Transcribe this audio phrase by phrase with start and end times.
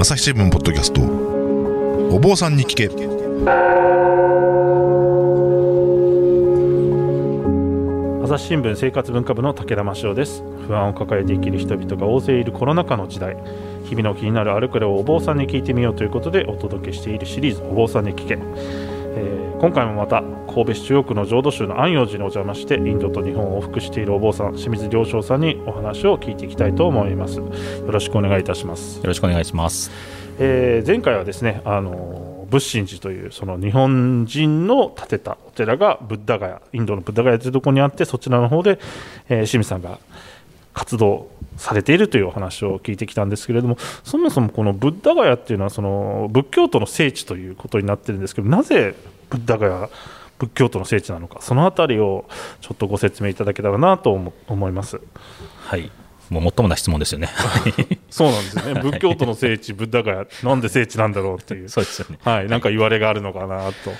[0.00, 1.00] 朝日新聞ポッドキャスト。
[2.14, 2.86] お坊さんに聞け。
[8.24, 10.44] 朝日新聞生活文化部の武田真潮です。
[10.68, 13.36] 不安を抱えて生きる人々が大勢いるコロナ禍の時代。
[13.86, 18.38] 日々の気になるあれこれをお坊さんに聞いてみようということでお届けしているシリーズお坊さんに聞け、
[19.16, 27.50] えー今回もまた神戸市中央区の浄土宗の安養寺にお邪魔してインドと日本を往復しているお坊さん清水良章さんにお話を聞いていきたいと思いますよ
[27.88, 29.90] ろしくお願いいたしますよろしくお願いします。
[30.38, 38.78] えー前回はですねあの仏心寺というその日本人の建てたお寺がブッダガヤインドのブッダガヤというところにあってそちらの方で、
[39.28, 39.98] えー清水さんが
[40.78, 48.94] 活動されているというお話を聞いてきたんですけれどもそもそもこのブッダガヤっていうのはその仏教徒の聖地ということになってるんですけどなぜ
[49.28, 49.90] ブッダガヤ
[50.38, 52.26] 仏教徒の聖地なのかそのあたりを
[52.60, 55.00] ちょっとご説明いただけたらなと思思います。
[55.64, 55.90] はい。
[56.30, 57.28] もう最もな質問ですよね。
[58.08, 62.18] そうなんですよね 仏教徒の聖地ブッダガヤなんで聖地なんだろうっていう そうですよね。
[62.22, 63.90] はい、なんか言われがあるのかなと。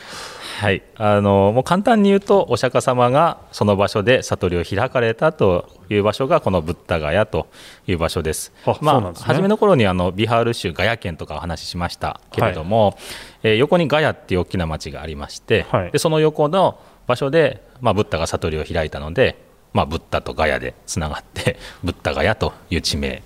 [0.58, 0.82] はい。
[0.96, 7.46] あのもう簡単に言うとお釈迦様がその場所で悟りを開かれたという場所がこのブッダガヤと
[7.86, 8.52] いう場所です。
[8.66, 12.98] あまあね初めの頃にあのビハール州ガヤ県とかお話ししましたけれども、
[13.44, 19.46] えー横にガヤっていう大きな町がありまして、はいでその横の場所でまあブッダが悟りを開いたので。
[19.74, 23.22] まあ、ブッダとガヤでつながって ブッダガヤという地名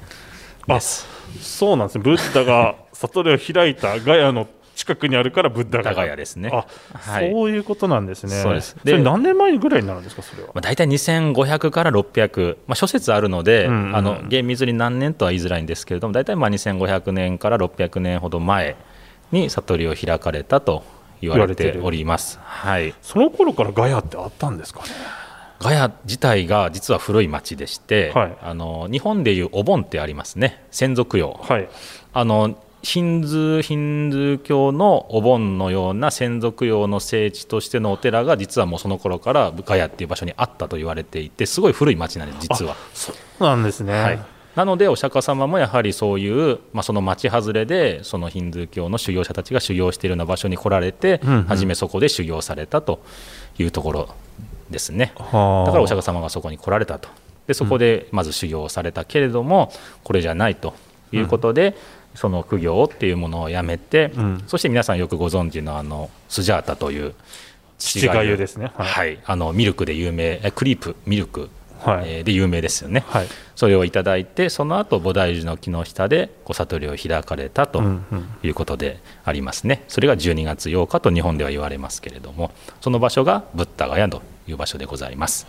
[0.66, 1.06] です。
[1.40, 2.04] そうなんですね。
[2.04, 6.16] ブッダが悟りを開いたガヤの近くにあるからブッダガヤ。
[6.16, 8.42] ですねあ、はいそういうことなんですね。
[8.42, 10.48] そうですで何年前ぐらいになるんですか、それは？
[10.54, 18.76] まあ、大体2500から600、まあ、諸説あるので、うんうんうんあの厳密に何年とは言いづらいんですけれども大体まあ2500年から600年ほど前
[19.30, 20.84] に悟りを開かれたと
[21.20, 22.38] 言われております。
[22.42, 24.86] はい、その頃からガヤってあったんですかね？
[25.60, 31.68] ガヤ自体が実は古い町でして、はいあの日本でいうお盆ってありますね先祖供養はい。
[32.12, 42.76] あのヒンズーヒンズー教のお盆のような先祖供養の聖地としてのお寺が実はもうその頃からガヤっていう場所にあったと言われていてすごい古い町なんです実は。
[42.92, 43.92] そうなんですね。
[43.92, 44.20] はい、
[44.56, 53.00] なのでお釈迦様もやはりそういう、まあ、その町外れでそのヒンズー教の修行者たちが修行しているような場所に来られて、うんうん初めそこで修行されたと
[53.58, 54.08] いうところ
[54.70, 55.12] ですね。
[55.16, 57.08] はあだからお釈迦様がそこに来られたと
[57.46, 59.72] でそこでまず修行をされたけれども、
[60.04, 60.74] これじゃないと
[61.12, 61.76] いうことで、
[62.14, 64.44] その苦行っていうものをやめて、うん。
[64.46, 67.14] そして皆さんよくご存知のあのスジャータという
[67.78, 68.70] 父がゆですね。
[68.76, 69.14] ははい。
[69.14, 71.50] いあのミルクで有名えクリープミルク、
[72.24, 73.26] で有名ですよね、はい。
[73.56, 78.28] それをいただいてその後菩提樹の木の下でこう悟りを開かれたとうんうん。
[78.42, 85.46] いうことでありますね、それが12月8日と日本では言われますけれどもその場所がブッダガヤという場所でございます。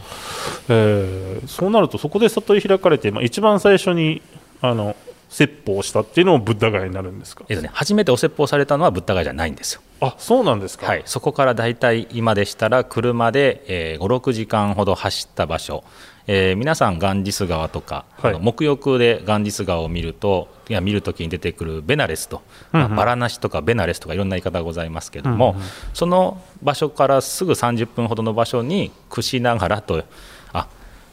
[0.69, 4.21] えーそうなると、そこで悟り開かれて、まあ、一番最初に。
[4.61, 4.95] あの。
[5.33, 7.43] 説法をしたっていうのもブッダガヤになるんですか？
[7.49, 10.85] えっとね、初めてお説法されたのはブッダガヤじゃないんですよ、あ、そうなんですか？
[10.85, 15.83] はい、そこから大体今でしたら車で、えー、56時間ほど走った場所、
[16.27, 18.33] えー皆さんガンジス川とか、はい。
[18.35, 22.91] 沐浴でガンジス川を見るといや見るときに出てくるベナレスと、まあうん。
[22.91, 25.63] うんバラナシとかベナレスとかいろんな言い方がございますけれども、うんうん
[25.93, 30.03] その場所からすぐ30分ほどの場所に串ながらとあ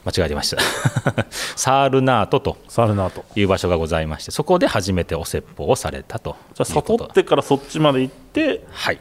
[0.05, 0.61] 間違えてました。
[1.55, 3.23] サールナートとサルナート。
[3.35, 8.63] いう場所がございましてそこで初めてお説法をされたとじゃあ、悟ってからそっちまで行って。
[8.71, 8.99] はい。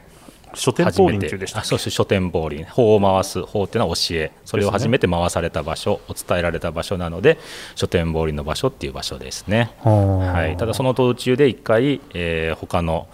[0.55, 7.39] 書店法輪中でしたそう書店法輪法を回す法っていうのは教えそれを初めて回された場所、を伝えられた場所なので
[7.75, 13.07] 書店法輪の場所っていう場所ですね、ははい、ただその途中で一回、えー他の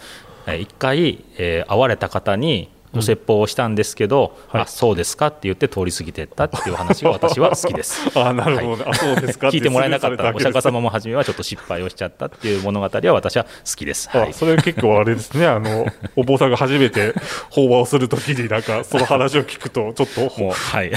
[0.47, 4.63] えー一回、えー会われた方にお説法をしたんですけど、はい。
[4.63, 8.11] あそうですかって言って通り過ぎてったっていう話が 私は好きです。
[8.15, 8.85] あなるほど。
[8.85, 14.09] ね、あそうですか 聞いてもらえなかったお釈迦様様も初めはちょっと失敗をしちゃったっていう物語は私は好きです。
[14.11, 14.31] はい。
[14.31, 15.87] あそれ結構あれですね、あの
[16.17, 17.15] お坊さんが初めて
[17.51, 20.93] 法話をするときに、なんかその話を聞くと、ちょっと、もうはい。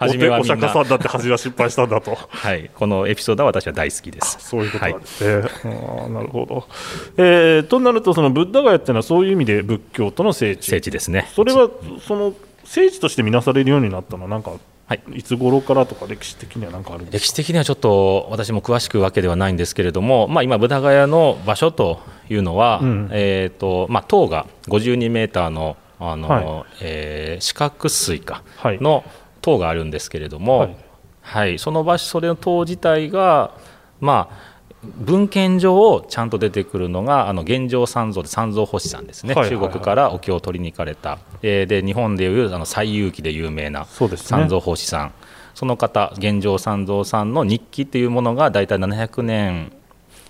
[0.00, 4.36] お初めはお釈迦さんだって恥は失敗したんだと、はい、このエピソードは私は大好きです。
[4.40, 5.48] そういうことはいなんですね。
[5.64, 6.66] あーなるほど、
[7.16, 11.25] えーとなると、そのブッダガヤっていうのは、そういう意味で仏教との聖地、聖地ですね。
[11.34, 11.68] それは
[12.06, 12.34] その
[12.64, 14.24] 聖地として見なされるようになったの？
[14.24, 14.52] は、なんか、
[14.86, 15.02] はい。
[15.14, 23.08] いつ頃からとか、歴史的にはなんかあるんです歴史的にはちょっと私も詳しくわけではないんですけれども、まあ、今、ブダガヤの場所というのは、うん。
[23.12, 28.80] えーとまあ、塔が52メーターのあの、はえー四角錐かはい。
[28.80, 29.04] の
[29.40, 30.68] 塔があるんですけれども、は
[31.22, 31.58] はいい。
[31.58, 33.54] その場所、それの塔自体が、
[34.00, 39.66] まあ、文献上ちゃんと出てくるのがあの現状三蔵で三蔵法師さんですね、はいはいはい。
[39.66, 45.12] 中国からお経を取りに行かれた、えーで日本でいうあの西遊記で有名な三蔵法師さん、
[45.54, 49.72] その方現状三蔵さんの日記というものが大体700年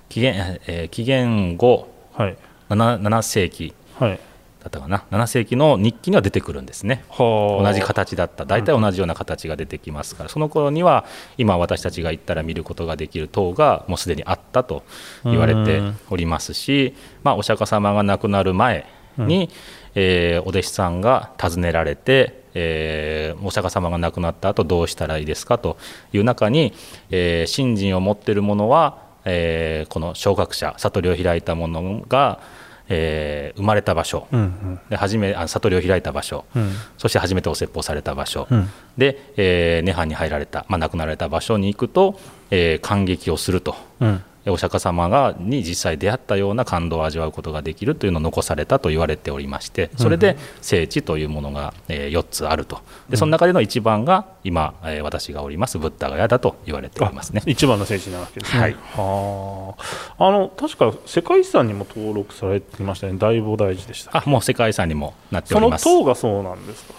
[0.08, 2.36] 紀元,、えー紀元後はい、
[2.70, 3.74] 7, 7世紀。
[3.98, 4.20] はい、
[4.66, 5.04] だったかな。
[5.10, 7.04] 7世紀の日記には出てくるんですね。
[7.08, 8.44] はあ同じ形だった。
[8.44, 11.04] 大体同じような形が出てきますから、その頃には
[11.38, 14.82] 今私たちが行ったら見ることができる塔がもうすでにあったと
[15.24, 18.86] 言われておりますし、まあ、お釈迦様が亡くなる前
[19.16, 19.50] に、
[19.94, 25.76] えーお弟子さんが訪ねられて、えーお釈迦様が亡くなった後どうしたらいいですかと
[26.12, 26.72] いう中に、
[27.10, 32.40] えー信心を持っている者は、えーこの昇格者悟りを開いた者が、
[32.88, 34.80] えー生まれた場所、うんうん。
[34.90, 36.70] で初めあ悟りを開いた場所、うん。
[36.98, 38.68] そして初めてお説法された場所、うん。
[38.98, 42.18] で、えー涅槃に入られた、まあ、亡くなられた場所に行くと、
[42.50, 57.42] えー感激をすると、うんお釈迦様がに実際出会ったような感動を味わうことができるというのを残されたと言われておりましてそれで聖地というものが、え4つあるとでその中での一番が今、えー私がおりますブッダガヤだと言われておりますね。
[57.46, 58.60] 一番の聖地なわけですね。
[58.60, 59.74] はいは
[60.18, 60.26] あ。
[60.28, 63.14] あの確か世界遺産にも登録されていましたね。
[63.18, 64.16] 大菩提寺でした。
[64.16, 65.84] あもう世界遺産にもなっておそのります。
[65.84, 66.94] 塔がそうなんですか？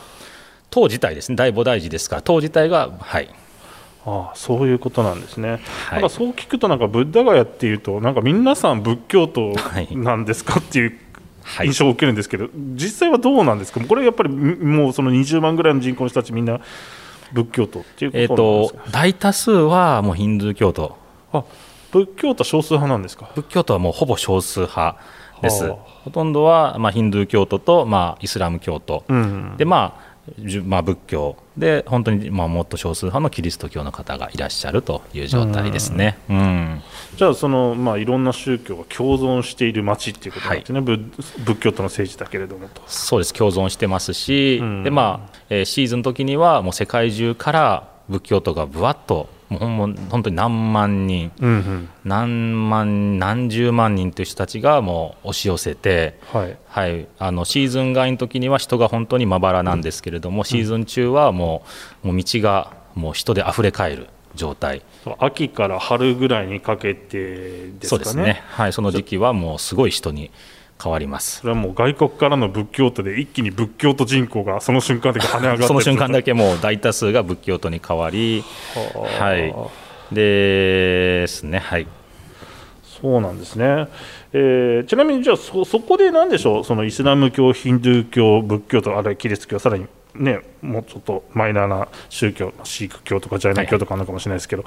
[0.70, 3.30] 塔自体ですね大菩提寺ですから塔自体がはい
[4.10, 5.50] ああそういうことなんですね。
[5.52, 5.60] はい
[5.94, 10.98] なんかそう聞くとなんかブッダガヤっていうとなんか皆さん仏教徒はいなんですかっていう
[11.44, 13.80] はい印象を受けるんですけど、実際はどうなんですか？
[13.82, 16.60] これやっぱりもうその20万ぐらいの人口の人たちみんな
[17.34, 18.84] 仏教徒っていうえー、ことなんですか？
[18.86, 20.98] と大多数はもうヒンドゥー教徒
[21.34, 21.44] あ
[21.92, 23.30] 仏教徒は少数派なんですか？
[23.36, 24.98] 仏教徒はもうほぼ少数派
[25.42, 25.78] です、はあ
[26.08, 29.56] ほとんどは、まあ、ヒンドゥー教徒と、まあ、イスラム教徒、うん。
[29.58, 30.07] でまあ
[30.66, 31.38] まあ、仏教。
[31.58, 36.18] で本当に、まあ、もっと少数派のキリスト教の方がいらっしゃるという状態ですね。
[36.30, 36.82] うん。
[37.16, 41.02] じゃあその、まあ、いろんな宗教が共存している町っていうことなんですね、仏
[41.44, 42.82] 仏教との聖地だけれどもと。
[42.88, 43.34] そうです。
[43.34, 44.84] 共存してますし、うん。
[44.84, 51.90] でまあえーシーズンの時にはもう世界中から仏教徒がぶわっともうほんま本当に何万人うんうん。
[52.04, 61.64] 何万何十万人という人たちがもう押し寄せて、はい、はい、あのシーズン外の時には人が本当にまばらなんですけれども、シーズン中はも
[62.04, 64.82] うもう道がもう人で溢れ返る状態。
[65.20, 67.88] 秋から春ぐらいにかけてですかね。
[67.88, 70.32] そうですね、はい、その時期はもうすごい人に
[70.82, 71.40] 変わります。
[71.40, 78.44] それはもう外国からの仏教徒で一気に仏教徒人口がその瞬間的に跳ね上がってその瞬間だけ、けもう大多数が仏教徒に変わり。
[79.20, 80.16] はい。
[80.16, 81.60] ですね。
[81.60, 81.88] はい。
[83.02, 83.88] そうなんですね、
[84.34, 86.64] えーちなみにじゃあそそこでなんでしょう？
[86.64, 89.86] そのイスラム教ヒンドゥー教仏教とあるいはキリスト教さらに
[90.16, 94.66] ねもうちょっとマイナーな宗教シーク教とかジャイナ教とかあるのかもしれないですけど、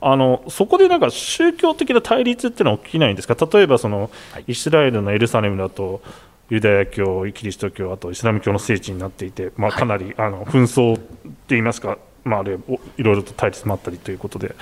[0.00, 3.36] あのそこでなんか宗教的な対立っていうのは起きないんですか？
[3.52, 4.44] 例えばその、はい。
[4.48, 6.02] イスラエルのエルサレムだと
[6.48, 9.78] ユダヤ教、キリスト教、あとイスラム教の聖地になっていて、まあ、はい。
[9.78, 11.00] かなり、あの紛争っ
[11.46, 14.54] ていいますか、まあ、あれいろいろと対立もあったりということで、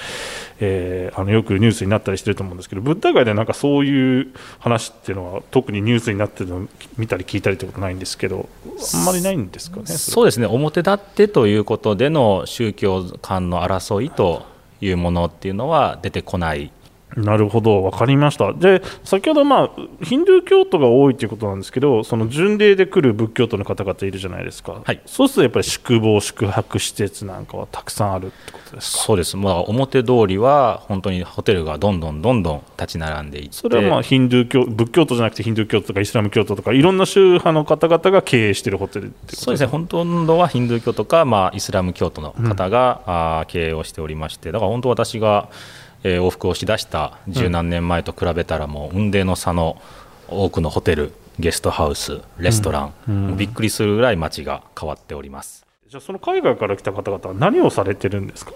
[0.61, 4.29] えーあのよくニュースになったりしてると思うんですけど、ブッダ街でなんかそういう
[4.59, 8.49] 話っていうのは、特にニュースになってるのを見たり聞いたりってことないんですけど、
[8.95, 10.47] あんまりないんですかね、そうですね。
[10.47, 14.47] 表立ってということでの宗教間の争いと
[14.81, 16.71] いうものっていうのは出てこない
[17.19, 18.53] なるほど、分かりました。
[18.53, 19.71] で、先ほど、まあ、
[20.03, 25.01] ヒンドゥー教徒が多いということなんですけど、その巡礼で来る仏教徒の方々いるじゃないですか、はい。
[25.07, 29.03] そうするとやっぱり宿坊、宿泊施設なんかはたくさんあるってことですか？
[29.03, 33.55] そうです、まあ、表通りは本当にホテルがどんどんどんどん立ち並んでいって。
[33.55, 45.49] それはまあヒンドゥー教仏教徒じゃなくてヒンドゥー教徒とかイスラム教徒とかいろんな宗派の方々が経営しているホテルってことそうですね、ほとんどはヒンドゥー教とか、まあ、イスラム教徒の方が、あー経営をしておりまして、だから本当、私が、
[46.05, 49.81] えー往復をしだした十何年前と比べたら、もう雲泥の差の
[50.29, 55.65] 多くのホテル、ゲストハウス、レストラン、もうびっくりするぐらい街が変わっております。
[55.89, 58.53] じゃあその海外から来た方々は何をされてるんですか？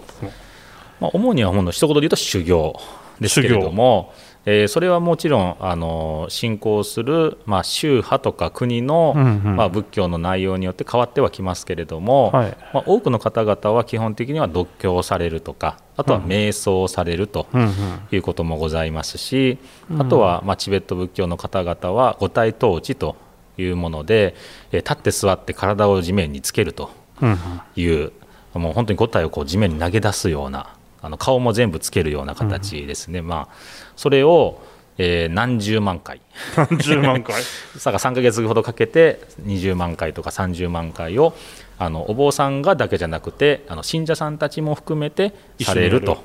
[0.99, 2.79] まあ、主にはほんの一言で言うと修行
[3.19, 4.13] ですけれども、
[4.45, 9.55] えーそれはもちろんあの信仰する、まあ、宗派とか国の、うんうん。
[9.55, 12.57] まあ、仏教の内容によって変わってはきますけれども、はい。
[12.73, 17.69] まあ、多くの方々は基本的には読経をされるとかあとは瞑想をされるとうんうん。
[18.11, 19.59] いうこともございますし、
[19.97, 23.15] あとは、まあ、チベット仏教の方々は五体統治と
[23.57, 24.35] いうもので、
[24.71, 26.89] えー立って座って体を地面につけると。
[27.21, 27.37] うんうん。
[27.75, 28.11] いう
[28.53, 33.53] もう本当に5体をこう地面に投げ出すようなあの顔も全部つけるような形ですね、まあ、
[33.95, 34.61] それを、
[34.97, 36.21] えー何十万回。
[36.55, 37.41] 何十万回？
[37.77, 41.33] さが3ヶ月ほどかけて20万回とか30万回を
[41.79, 46.17] あのお坊さんがだけじゃなくてあの信者さんたちも含めてされると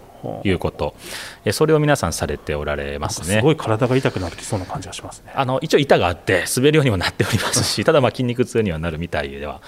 [0.45, 0.95] いうこと。
[1.45, 3.37] えそれを皆さんされておられますね。
[3.37, 5.33] すごい体が痛くなってきそうな感じがしますね。
[5.35, 9.61] あの一応板があって滑るようにもなっておりますし ただまあ筋肉痛にはなるみたいでは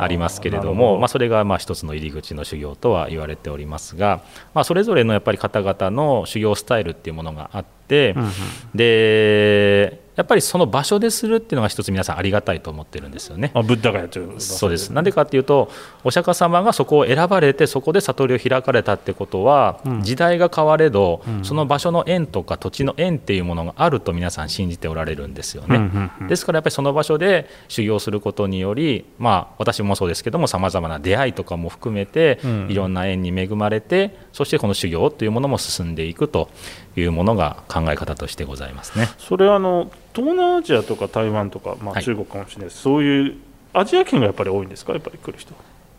[0.00, 0.92] ありますけれどなるほど。
[0.92, 4.22] もまあ、それがまあ一つの入り口の修行とは言われておりますが、
[4.54, 8.14] まあ、それぞれのやっぱり方々の修行スタイルっていうものがあって、
[8.74, 13.50] でやっぱりその場所でするっていうのが一つ皆さんありがたいと思ってるんですよね。
[13.54, 14.90] あブッダがやってるそうです。
[14.90, 15.70] なんでかっていうと
[16.04, 20.02] お釈迦様がそこを選ばれてそこで悟りを開かれたってことは、うん。
[20.02, 21.44] 時代が変われど、うん。
[21.44, 25.76] その場所の縁とか土地の縁っていうものがあると皆さん信じておられるんですよね。
[25.76, 26.28] うんうんうん。
[26.28, 32.66] ですからやっぱりその場所で修行することにより、まあ、私もそうですけどもさまざまな出会いとかも含めて、うん。
[32.70, 36.48] いろんな縁に恵まれてそしてこの修行というものも進んでいくと
[36.96, 39.08] いうものが考え方としてございますね。
[39.18, 42.04] それはあの東南アジアとか台湾とか、まあ、はい。
[42.04, 43.36] 中国かもしれないです、そういう
[43.72, 44.92] アジア圏がやっぱり多いんですか？
[44.92, 45.52] やっぱり来る人。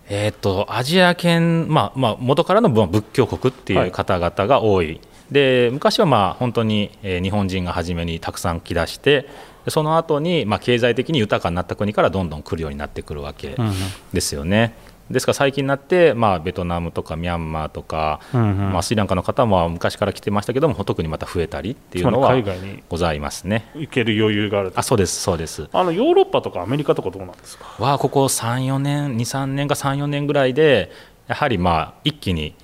[0.08, 9.28] えー、とアジア圏、まあまあ、元からのまあ仏教国っていう方々が多い、で昔はまあ本当に、えー日本人が初めにたくさん来だして
[9.66, 13.58] でその後にまあ経済的に豊かになった国からどんどん来るようになってくるわけ
[14.14, 14.76] ですよね。
[15.12, 18.74] ですから最近になって、まあ、ベトナムとかミャンマーとか、うんうん。
[18.74, 22.36] まあ、スリランカの方も昔から来てましたけども特にまた増えたりっていうのは
[22.90, 23.70] ございますね。
[23.76, 24.80] 行ける余裕があると。
[24.80, 25.70] あそうですそうです。
[25.72, 27.66] あのヨーロッパとかアメリカとかどうなんですか？
[27.78, 30.92] はここ3、4年、2、3年か3、4年ぐらいで、
[31.28, 32.56] やはりまあ一気に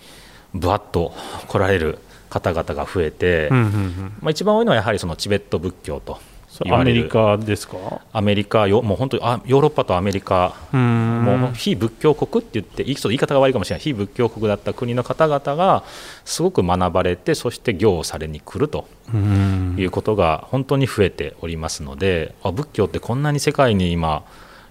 [0.53, 1.13] ぶわっと
[1.47, 4.13] 来られる方々が増えて、うんうんうん。
[4.21, 6.19] まあ、一番多いのはやはりそのチベット仏教と
[6.65, 7.03] 言われる。
[7.03, 8.01] リカですか？
[8.13, 11.23] アメリカよ、もう本当にあヨーロッパとアメリカ、うん。
[11.23, 15.83] もう非仏教国って言って、いいちょっと言い方が悪いかもしれない、非仏教国だった国の方々が
[16.25, 19.75] すごく学ばれて、そして行をされに来るとうん。
[19.77, 24.23] いうことが本当に増えておりますので、あ仏教ってこんなに世界に今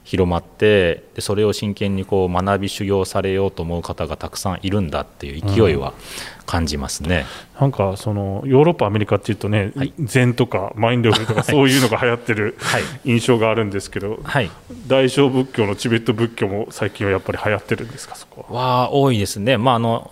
[0.02, 5.92] 広まってでそれを真剣にこう学び修行されようと思う方がたくさんいるんだっていう勢いは
[6.46, 7.26] 感じますね。
[7.60, 9.92] なんかそのヨーロッパ、アメリカっていうとね、はい。
[10.00, 12.82] 禅とかマインドフルとかそういうのが流行ってるはい。
[13.04, 14.50] 印象があるんですけど、はい。
[14.88, 18.60] 大乗仏教のチベット仏教も最近はやっぱり流行ってるんですか、そこは？
[18.60, 20.10] は多いですね、まあ、あの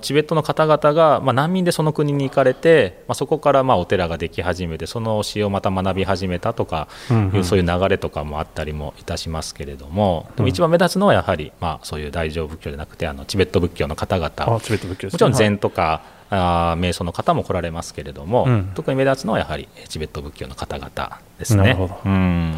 [0.00, 7.44] チベットの方々が、まあ、難民でその国に行かれて、まあ、そこからまあお寺ができ始めてその教えをまた学び始めたとかいう、うんうん。
[7.44, 14.30] そういう流れとかもあったりもいたしますけれどもでも一番目立つのはやはり、まあ、そういう大乗仏教じゃなくてあのチベット仏教の方々。
[14.36, 15.14] あチベット仏教ですね。
[15.14, 18.72] もちろん禅とか、あー瞑想の方も来られますけれども、うん。
[18.74, 21.76] 特に目立つのはやはりえーチベット仏教の方々ですね。
[22.04, 22.54] うん。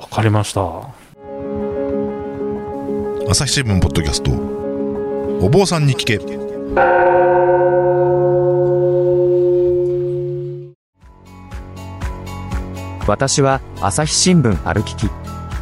[0.00, 0.60] わかりました。
[3.28, 4.32] 朝日新聞ポッドキャスト。
[5.44, 6.41] お坊さんに聞け
[13.06, 15.10] 私は朝日新聞歩きき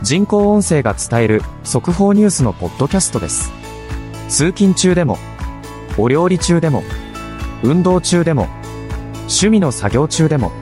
[0.02, 3.50] 人工音声が伝える速報ニュースのポッドキャストです。
[4.28, 5.18] 通勤中でも
[5.98, 6.84] お料理中でも
[7.62, 8.46] 運動中でも
[9.22, 10.52] 趣味の作業中でも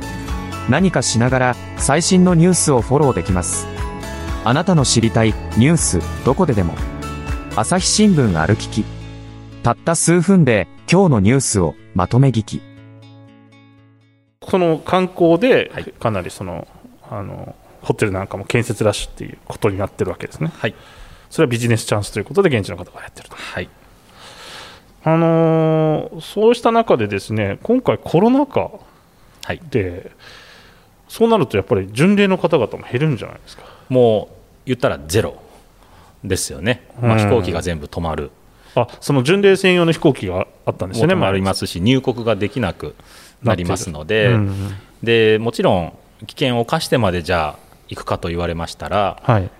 [0.70, 3.66] 何かしながら最新のニュースをフォローできます。
[4.44, 6.74] あなたの知りたいニュースどこででも。
[7.54, 8.97] 朝日新聞歩きき。
[9.68, 12.62] たった数分で今日のニュースをまとめ聞き。
[14.48, 15.84] その観光ではい。
[15.84, 16.66] かなりその、
[17.10, 20.50] あのホテルなんかも建設ラッシュっていうことになってるわけですね。
[20.56, 20.74] はい、
[21.28, 23.36] それはビジネスチャンスということで現地の方がやってると。
[23.36, 23.68] はい。
[25.04, 28.70] あのーそうした中でですね今回コロナ禍
[29.44, 30.12] はい、で
[31.08, 33.64] そうなるとやっぱり巡礼の方々も減るんじゃないですか。
[33.90, 34.34] もう
[34.64, 35.42] 言ったらゼロ
[36.24, 37.18] ですよね、まあ、うん。
[37.18, 38.30] 飛行機が全部止まる、
[38.82, 41.14] あその巡礼専用の飛行機があったんですよね。
[41.14, 42.94] もう止まりますし、入国ができなく
[43.42, 45.92] なりますので、うんでもちろん
[46.26, 47.58] 危険を冒してまでじゃあ
[47.88, 49.50] 行くかと言われましたら、はい。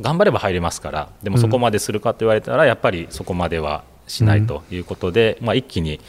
[0.00, 6.00] 頑張れば入れますから、でもそこまでするかと言われたら、やっぱりそこまではしないということで、まあ、一気に、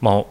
[0.00, 0.24] まあ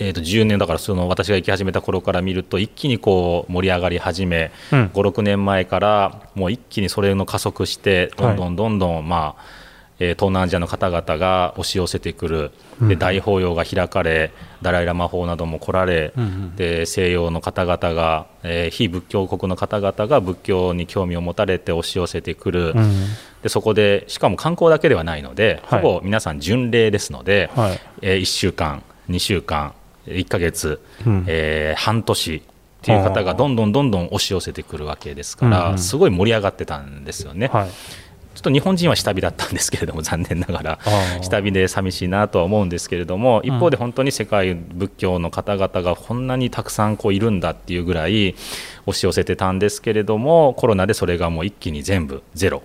[0.00, 4.86] えー、と10年だからその私が行き始めた頃から見ると一気にこう盛り上がり始め、うん。
[4.94, 9.63] 56年前からもう一気にそれの加速してどんどんどんどん、まあ
[10.00, 12.50] えー東南アジアの方々が押し寄せてくる、
[12.88, 14.32] で大法要が開かれ
[14.62, 16.12] ダライ・ラマ法なども来られ、
[16.56, 23.06] で西洋の方々が、えー非仏教国の方々が仏教に興味を持たれて押し寄せてくる、うん。
[23.42, 25.80] でそこでしかも観光だけではないので、はい。
[25.82, 27.80] ほぼ皆さん巡礼ですので、はい。
[28.02, 29.74] え1週間、2週間、
[30.06, 31.24] 1ヶ月、うん。
[31.28, 32.42] えー半年っ
[32.82, 35.78] ていう方がどんどんどんどん押し寄せてくるわけですから、うんうん。
[35.78, 37.46] すごい盛り上がってたんですよね。
[37.46, 37.68] はい
[38.34, 40.78] ちょっと日本人は下火だったんですけれども、残念ながら
[41.22, 48.34] 下火で寂しいなとは思うんですけれども、一方で本当に世界仏教の方々がこんなにたくさんこういるんだっていうぐらい
[48.86, 52.62] 押し寄せてたんですけれども、コロナでそれがもう一気に全部ゼロ。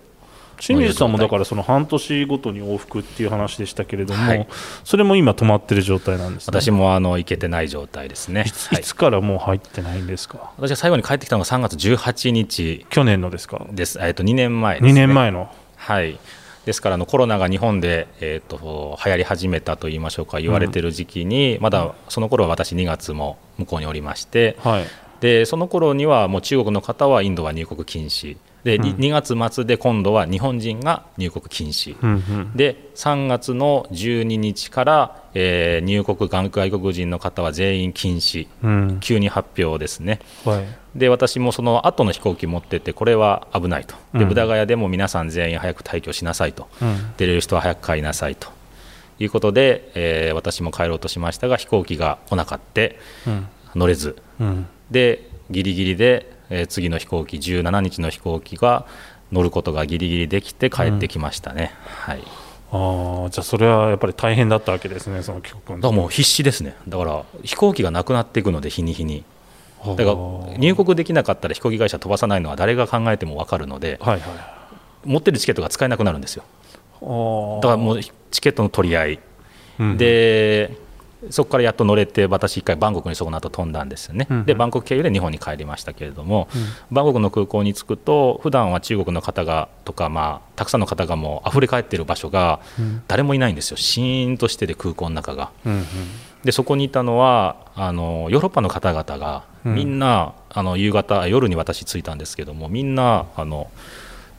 [0.60, 4.48] 清水さんもだからその半年ごとに往復っていう話でしたけれども、はい。
[4.84, 6.60] それも今止まってる状態なんですね。
[6.60, 8.30] 私もあの行けてない状態です。
[8.30, 8.46] ね。
[8.48, 8.52] い。
[8.52, 10.52] つ,、からもう入ってないんですか？
[10.58, 12.86] 私が最後に帰ってきたのが3月18日。
[12.90, 13.66] 去年のですか？
[13.72, 14.92] です、えっと2年前です、ね。
[14.92, 15.50] 2年前の？
[15.78, 16.20] はい、
[16.66, 24.88] ですからあのコロナが日本で、えー、と流行り始めたといいましょうか言われてる時期に、まだその頃は私2月も向こうにおりましてはい
[25.22, 28.38] でその頃にはもう中国の方はインドは入国禁止。
[28.64, 28.84] で、うん。
[28.96, 32.52] 2月末で今度は日本人が入国禁止、うんうん。
[32.56, 38.48] で3月の12日から、えー入国外国人の方は全員禁止。
[38.64, 38.98] うん。
[39.00, 40.20] 急に発表ですね。
[40.46, 40.66] はい。
[40.96, 43.96] で私もその後の飛行機持ってってこれは危ないと。
[44.14, 44.30] でうん。
[44.30, 46.68] ブダガヤでも皆さん全員早く退去しなさいと。
[46.82, 47.14] うん。
[47.18, 48.48] 出れる人は早く帰りなさいと。
[49.22, 53.48] いうことで、えー私も帰ろうとしましたが飛行機が来なかってうん。
[53.76, 54.18] 乗れず。
[54.40, 58.86] うんでギリギリで、えー次の飛行機17日の飛行機が
[59.32, 62.32] 乗ることがギリギリできて帰ってきましたね、はい、だか
[62.72, 66.76] ああじゃあそれはやっぱり大変だったわけですねその帰国のらもう必死ですね。
[66.88, 69.24] だから飛行機がなくなっていくので日に日に。
[69.86, 74.30] だだから入国できなかったら飛行機会社飛ばさないのは誰が考えても分かるのではいはい。
[75.06, 76.44] 持ってるチケットが使えなくなるんですよ。
[77.02, 79.20] あだからもうチケットの取り合い。
[79.80, 79.98] うん。
[79.98, 80.78] で
[81.30, 86.48] そこからやっと乗れて私一回バンコクにそこの後飛んだんですよね、うんでバンコク経由で日本に帰りましたけれども、
[86.92, 92.60] バンコクの空港に着くと普段は中国の方がとか、まあ、たくさんの方がもう溢れ返っている場所が
[93.08, 93.78] 誰もいないんですよ。
[93.78, 95.52] シーンとしてて空港の中が。
[95.66, 95.86] うんうん。
[96.44, 99.76] でそこにいたのはあのヨーロッパの方々がうん。
[99.76, 103.70] みんな、あの夕方夜に私着いたんですけどもみんなあの、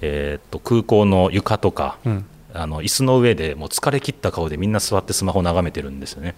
[0.01, 6.35] えーっと空港の床とか、うんあの椅子の上でもう疲れ切った顔でみんな座ってスマホを眺めてるんですよね。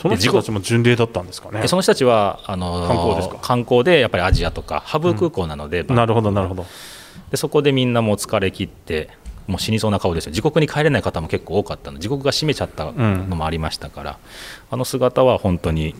[0.00, 1.62] その人たちも巡礼だったんですかね。
[1.62, 3.38] でその人たちはあの観光ですか？
[3.42, 6.66] 観光でやっぱりアジアとかハブ空港なので,、なるほどなるほど。
[7.30, 9.10] でそこでみんなもう疲れ切って
[9.46, 11.96] もう死にそうな顔ですよ自国に帰れない方も結構多かったの。
[11.96, 12.92] 自国が閉めちゃったの
[13.36, 14.18] もありましたから、
[14.70, 15.94] あの姿は本当に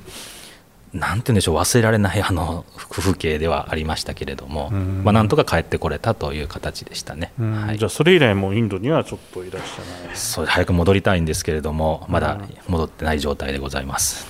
[0.93, 5.03] なんて言うんでしょう忘れられないあの風景ではありましたけれども、うん。
[5.05, 7.33] まあ、なんとか帰ってこれたという形でしたね。
[7.39, 7.53] うん。
[7.53, 7.79] はい。
[7.79, 10.17] じゃあそれ以来もうインドにはちょっといらっしゃらない。
[10.17, 14.27] そう早く戻りたいんですけれどもまだ戻ってない状態でございます。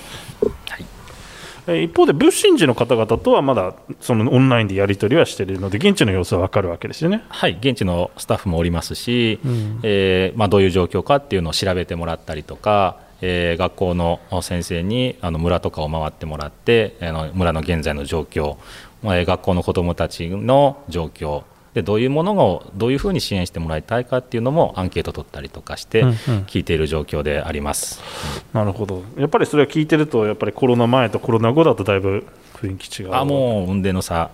[0.69, 0.85] はい。
[1.69, 7.23] えー一方で仏心寺の方々とはまだそのオンラインでやり取りはしているので現地の様子は分かるわけですよね。
[7.29, 9.81] はい、現地のスタッフもおりますし、うん。
[9.83, 18.57] えーまあ、どういう状況かっていうのを調べてもらったりとか、えー学校の先生にあの村とかを回ってもらってあの村の現在の状況、
[19.03, 21.43] まあえー学校の子どもたちの状況。
[21.75, 26.15] でどういうものをどういうふうに支援してもらいたいかっていうのもアンケート取ったりとかしてうんうん。
[26.47, 28.01] 聞いている状況であります。
[28.55, 29.03] なるほど。
[29.19, 32.27] やっぱりそれは聞いてるとやっぱりコロナ前とコロナ後だとだいぶ
[32.57, 33.15] 雰囲気違う。
[33.15, 34.31] あもう運転の差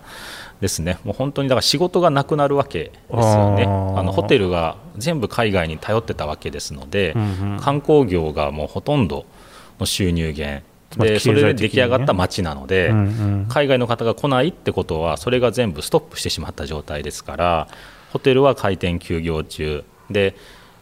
[0.61, 7.21] ですね、もう本当にだから仕事がなくなるわけですよね、あのホテルが全部海外に頼ってたわけですので、うん
[7.53, 7.59] うん。
[7.59, 9.25] 観光業がもうほとんど
[9.79, 10.63] の収入源。
[10.97, 13.45] まあで、それで出来上がった街なので、うんうん。
[13.49, 17.67] 海外の方が来ないってことは、それが全部ストップしてしまった状態ですから、
[18.11, 19.83] ホテルは開店休業中。
[20.09, 20.35] で、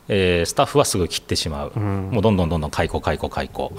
[0.10, 2.10] えースタッフはすぐ切ってしまう、ん。
[2.12, 3.74] もうどんどんどんどん解雇、解雇、解雇。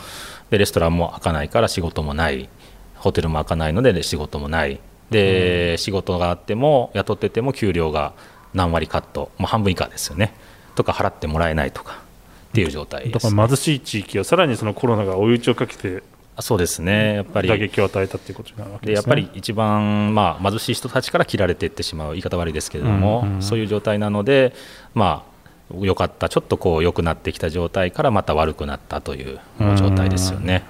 [0.51, 2.49] で、レストランも開かないから仕事もない、
[2.97, 4.81] ホテルも開かないので仕事もない、
[5.15, 8.13] で仕事があっても、雇ってても給料が
[8.53, 10.35] 何割カット、もう半分以下ですよね、
[10.75, 12.03] とか払ってもらえないとか
[12.51, 13.25] っていう状態です。
[13.25, 16.03] だから貧しい地域をさらにそのコロナが追い打ちをかけて
[16.37, 19.15] あそうですねやっぱり打撃を与えたということになるわけですね。
[19.15, 24.53] でやっぱり一番、まあ、貧しい人たちから切られていってしまう言い方悪いですけれども、うんうんそういう状態なので、
[24.95, 25.25] ま
[25.71, 29.39] あ、良かったちょっとこう良くなってきた状態からまた悪くなったという
[29.77, 30.65] 状態ですよね。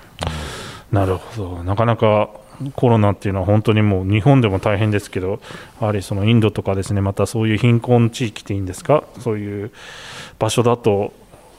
[0.93, 2.31] なるほどなかなか
[2.75, 5.41] コロナっていうのは本当にもう日本でも大変ですけど
[5.81, 9.71] やはりそのインドとかですねまたそういう貧困地域っていいんですかそういう
[10.39, 11.13] 場所だと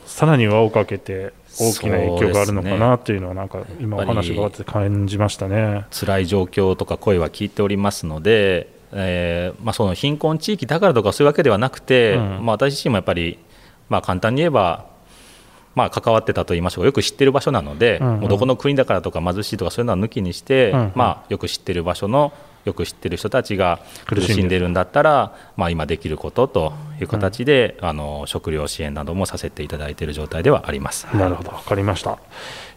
[0.05, 5.86] さらに輪をかけて大きな影響があるのかなっていうのはなんか今お話伺って感じましたね。
[5.91, 13.39] 辛い状況とか声は聞いておりますので、えーまあ、その貧困地域だからとかそういうわけではなくて、うんまあ、私自身もやっぱり、
[13.89, 14.86] まあ、簡単に言えば、
[15.75, 22.33] まあ、関わってたと言いましょうかよく知ってる場所なので、うんうんもうどこの国だからとか貧しいとかそういうのは抜きにして、うんうんまあ、よく知ってる場所の
[22.65, 31.05] よく知ってる人たちが苦苦しんでるしんだったら、まあ、今できることという形で、あの食料支援などもさせていただいている状態ではあります。
[31.15, 32.17] なるほど、わかりました。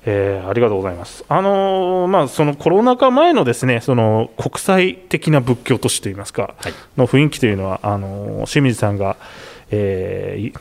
[0.05, 1.25] えーありがとうございます。
[1.29, 9.17] あのーまあそのコロナ禍前のですね、その国際的な仏教都市といいますか、はいの雰囲気というのはあのー清水さんが、
[9.71, 10.55] えーい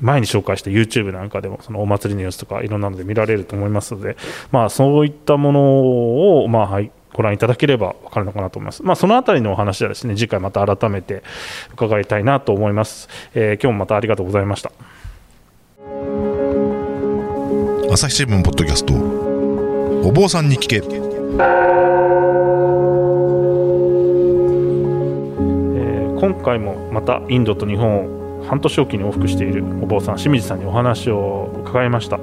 [0.00, 4.16] 前に紹介した YouTube なんかでもそのお祭りの様子とかいろんなので見られると思いますので、
[4.52, 6.90] まあそういったものをまあはい。
[7.14, 8.82] ご覧いただければ分かるのかなと思います。
[8.84, 11.24] まあ、そのあたりのお話はですね、次回また改めて
[11.72, 13.08] 伺いたいなと思います。
[13.34, 14.70] えー今日もまたありがとうございました。
[17.90, 18.94] 朝日新聞ポッドキャスト
[20.06, 21.08] お坊さんに聞けえー
[26.20, 28.17] 今回もまたインドと日本を
[28.48, 32.18] 半年おきに往復しているお坊さん清水さんにお話を伺いました、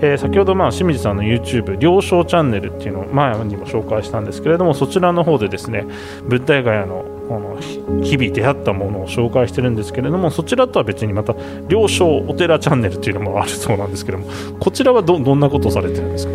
[0.00, 5.84] えー先ほどまあ清水さんの YouTube 両章チャンネルっていうのを前にも紹介したんですけれどもそちらの方でですね
[6.24, 7.58] ブッダイガヤのこの
[8.02, 11.34] 日々出会ったものを紹介してるんですけれどもそちらとは別にまた
[11.68, 16.32] 両章お寺チャンネルっていうのもあるそうなんですけれどもこちらはどどんなことをされてるんですか？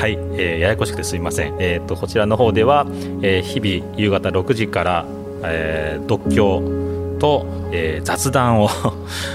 [0.00, 2.86] はい、えーややこしくてすみません、えー、とこちらの方では、
[3.20, 5.06] えー日々夕方6時から、
[5.44, 6.91] えー読経
[7.22, 8.68] と、えー雑談を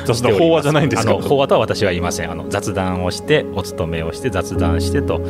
[0.05, 2.31] 雑談法話じゃないんですか法話とは私は言いません。
[2.31, 5.21] あの雑談をしてお勤めをして雑談してと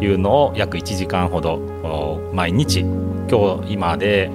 [0.00, 4.30] いうのを約1時間ほどお毎日今日今で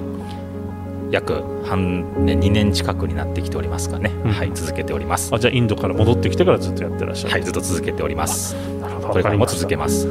[1.10, 4.32] 約半年2年近くになってきておりますかね、うん。
[4.32, 5.34] はい続けております。
[5.34, 8.54] あじゃあインドから戻ってきてからずっとやってらっしゃるはいずっと続けております。
[8.80, 9.08] なるほど。
[9.08, 10.06] これからも続けます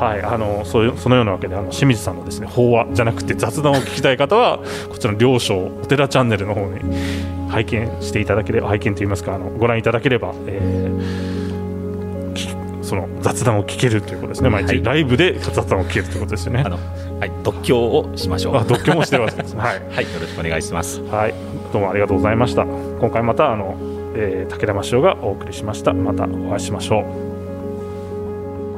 [0.00, 6.80] はい、あのそういうそのようなわけであの清水さんのですね法話じゃなくて雑談を聞きたい方は こちらの両章お寺チャンネルの方に
[7.50, 11.30] 拝見していただければ拝見といいますかあのご覧いただければ、えー
[12.34, 12.48] き
[12.82, 16.78] その雑談を聞けるということですね毎日、はいライブで雑談を聞けるということですよねあの、
[17.20, 21.02] はい、読経をしましょうあ読経もしてるわけですねはい はい、よろしくお願いします。
[21.10, 21.34] はい、
[21.72, 22.64] どうもありがとうございました。
[22.64, 23.76] 今回またあの、
[24.16, 25.92] えー武田真潮がお送りしました。
[25.92, 27.29] またお会いしましょう。